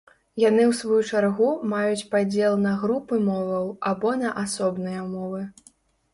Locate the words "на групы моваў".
2.65-3.69